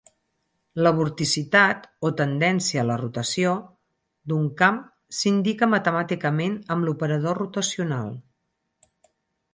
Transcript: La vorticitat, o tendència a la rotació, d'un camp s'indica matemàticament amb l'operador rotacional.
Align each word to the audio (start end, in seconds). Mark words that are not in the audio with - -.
La 0.85 0.91
vorticitat, 0.99 1.83
o 2.09 2.11
tendència 2.21 2.81
a 2.83 2.87
la 2.91 2.95
rotació, 3.03 3.53
d'un 4.31 4.49
camp 4.63 4.81
s'indica 5.21 5.71
matemàticament 5.77 6.59
amb 6.77 6.89
l'operador 6.91 7.43
rotacional. 7.45 8.13